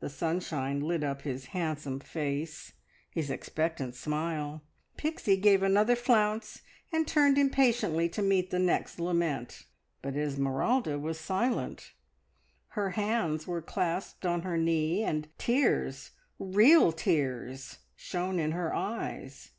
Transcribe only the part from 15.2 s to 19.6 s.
tears real tears shone in her eyes.